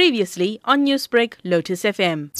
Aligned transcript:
Previously 0.00 0.58
on 0.64 0.86
Newsbreak, 0.86 1.34
Lotus 1.44 1.82
FM. 1.82 2.30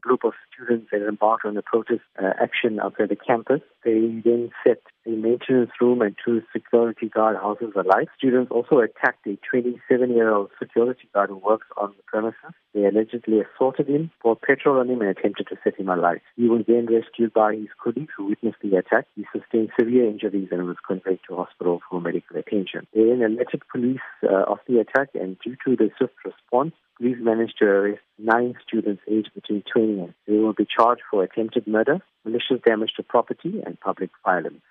Group 0.00 0.22
of 0.22 0.34
students 0.64 0.88
had 0.90 1.02
embarked 1.02 1.44
on 1.44 1.56
a 1.56 1.62
protest 1.62 2.00
uh, 2.22 2.30
action 2.40 2.80
outside 2.80 3.08
the 3.08 3.16
campus. 3.16 3.60
They 3.84 4.22
then 4.24 4.50
set 4.64 4.80
a 5.06 5.10
maintenance 5.10 5.70
room 5.80 6.00
and 6.00 6.16
two 6.24 6.42
security 6.52 7.08
guard 7.08 7.36
houses 7.36 7.72
alight. 7.76 8.08
Students 8.16 8.50
also 8.50 8.78
attacked 8.78 9.26
a 9.26 9.38
27-year-old 9.52 10.50
security 10.58 11.08
guard 11.12 11.30
who 11.30 11.36
works 11.36 11.66
on 11.76 11.92
the 11.96 12.02
premises. 12.06 12.54
They 12.72 12.84
allegedly 12.86 13.40
assaulted 13.40 13.88
him, 13.88 14.10
poured 14.22 14.40
petrol 14.40 14.80
on 14.80 14.88
him, 14.88 15.00
and 15.00 15.10
attempted 15.10 15.48
to 15.48 15.56
set 15.62 15.78
him 15.78 15.88
alight. 15.88 16.22
He 16.36 16.48
was 16.48 16.62
then 16.66 16.86
rescued 16.86 17.32
by 17.34 17.54
his 17.54 17.68
colleagues 17.82 18.12
who 18.16 18.26
witnessed 18.26 18.58
the 18.62 18.76
attack. 18.76 19.06
He 19.14 19.26
sustained 19.32 19.70
severe 19.78 20.08
injuries 20.08 20.48
and 20.50 20.66
was 20.66 20.76
conveyed 20.86 21.20
to 21.28 21.36
hospital 21.36 21.80
for 21.88 22.00
medical 22.00 22.36
attention. 22.36 22.86
They 22.94 23.04
then 23.04 23.22
alerted 23.22 23.62
police 23.70 24.06
uh, 24.22 24.44
of 24.48 24.58
the 24.66 24.80
attack, 24.80 25.10
and 25.14 25.36
due 25.44 25.56
to 25.66 25.76
the 25.76 25.90
swift 25.98 26.14
response, 26.24 26.72
police 27.04 27.18
managed 27.20 27.58
to 27.58 27.66
arrest 27.66 28.00
nine 28.18 28.54
students 28.66 29.02
aged 29.10 29.30
between 29.34 29.62
20 29.70 30.00
and 30.00 30.14
they 30.26 30.38
will 30.38 30.54
be 30.54 30.64
charged 30.64 31.02
for 31.10 31.22
attempted 31.22 31.66
murder, 31.66 31.98
malicious 32.24 32.58
damage 32.64 32.92
to 32.96 33.02
property, 33.02 33.60
and 33.66 33.78
public 33.80 34.08
violence. 34.24 34.62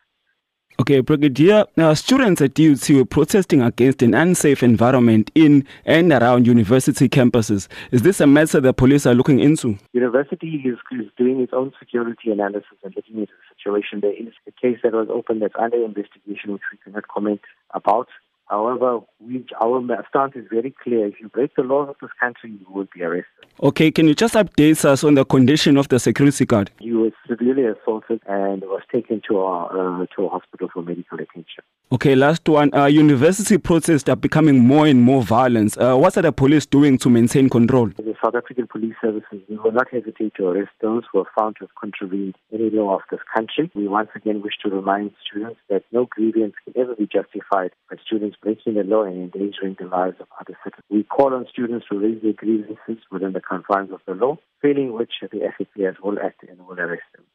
Okay, 0.81 1.01
Brigadier, 1.01 1.65
uh, 1.77 1.93
students 1.93 2.41
at 2.41 2.55
DUT 2.55 2.89
were 2.89 3.05
protesting 3.05 3.61
against 3.61 4.01
an 4.01 4.15
unsafe 4.15 4.63
environment 4.63 5.29
in 5.35 5.67
and 5.85 6.11
around 6.11 6.47
university 6.47 7.07
campuses. 7.07 7.67
Is 7.91 8.01
this 8.01 8.19
a 8.19 8.25
matter 8.25 8.59
the 8.59 8.73
police 8.73 9.05
are 9.05 9.13
looking 9.13 9.39
into? 9.39 9.77
University 9.93 10.63
is, 10.65 10.79
is 10.91 11.11
doing 11.15 11.39
its 11.39 11.53
own 11.53 11.71
security 11.77 12.31
analysis 12.31 12.77
and 12.83 12.95
looking 12.95 13.19
into 13.19 13.33
the 13.33 13.55
situation. 13.55 13.99
There 14.01 14.11
is 14.11 14.33
a 14.47 14.51
case 14.59 14.79
that 14.81 14.93
was 14.93 15.07
opened 15.11 15.43
that's 15.43 15.53
under 15.59 15.77
investigation, 15.85 16.53
which 16.53 16.63
we 16.71 16.79
cannot 16.83 17.07
comment 17.07 17.41
about. 17.75 18.07
However, 18.53 18.99
we, 19.19 19.43
our 19.59 19.81
stance 20.09 20.33
is 20.35 20.45
very 20.51 20.75
clear. 20.83 21.07
If 21.07 21.15
you 21.19 21.27
break 21.27 21.55
the 21.55 21.63
laws 21.63 21.89
of 21.89 21.95
this 21.99 22.11
country, 22.19 22.51
you 22.51 22.67
will 22.69 22.87
be 22.93 23.01
arrested. 23.01 23.47
Okay, 23.63 23.89
can 23.89 24.07
you 24.07 24.13
just 24.13 24.35
update 24.35 24.85
us 24.85 25.03
on 25.03 25.15
the 25.15 25.25
condition 25.25 25.75
of 25.75 25.87
the 25.87 25.97
security 25.97 26.45
guard? 26.45 26.69
He 26.79 26.91
was 26.91 27.13
severely 27.27 27.65
assaulted 27.65 28.21
and 28.27 28.61
was 28.61 28.83
taken 28.91 29.23
to 29.27 29.39
our 29.39 30.03
uh, 30.03 30.05
to 30.15 30.25
a 30.25 30.29
hospital 30.29 30.69
for 30.71 30.83
medical 30.83 31.17
attention. 31.19 31.63
Okay, 31.91 32.13
last 32.13 32.47
one. 32.47 32.71
Uh, 32.75 32.85
university 32.85 33.57
protests 33.57 34.07
are 34.07 34.15
becoming 34.15 34.59
more 34.59 34.85
and 34.85 35.01
more 35.01 35.23
violent. 35.23 35.75
Uh, 35.77 35.95
what 35.95 36.15
are 36.17 36.21
the 36.21 36.31
police 36.31 36.67
doing 36.67 36.97
to 36.99 37.09
maintain 37.09 37.49
control? 37.49 37.87
The 37.97 38.15
South 38.23 38.35
African 38.35 38.67
Police 38.67 38.95
Services 39.01 39.41
will 39.49 39.71
not 39.71 39.87
hesitate 39.89 40.33
to 40.35 40.47
arrest 40.47 40.71
those 40.81 41.03
who 41.11 41.19
are 41.19 41.27
found 41.37 41.55
to 41.57 41.65
have 41.65 41.75
contravened 41.79 42.35
any 42.51 42.69
law 42.69 42.95
of 42.95 43.01
this 43.09 43.19
country. 43.35 43.71
We 43.75 43.87
once 43.87 44.09
again 44.15 44.41
wish 44.41 44.53
to 44.63 44.69
remind 44.69 45.11
students 45.27 45.59
that 45.69 45.83
no 45.91 46.05
grievance 46.05 46.53
can 46.63 46.81
ever 46.81 46.95
be 46.95 47.07
justified 47.07 47.71
by 47.89 47.97
students 48.13 48.37
breaking 48.41 48.75
the 48.75 48.83
law 48.83 49.03
and 49.03 49.15
endangering 49.15 49.75
the 49.79 49.87
lives 49.87 50.17
of 50.19 50.27
other 50.39 50.57
citizens. 50.63 50.85
We 50.89 51.03
call 51.03 51.33
on 51.33 51.47
students 51.51 51.87
to 51.89 51.97
raise 51.97 52.21
their 52.21 52.33
grievances 52.33 53.03
within 53.11 53.33
the 53.33 53.41
confines 53.41 53.91
of 53.91 54.01
the 54.05 54.13
law, 54.13 54.37
failing 54.61 54.93
which 54.93 55.13
the 55.21 55.39
SAPS 55.57 55.97
will 56.03 56.19
act 56.23 56.43
and 56.47 56.59
will 56.67 56.79
arrest 56.79 57.03
them. 57.15 57.25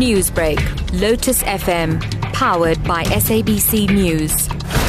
Newsbreak, 0.00 1.00
Lotus 1.00 1.42
FM, 1.42 2.00
powered 2.32 2.82
by 2.84 3.04
SABC 3.04 3.90
News. 3.90 4.79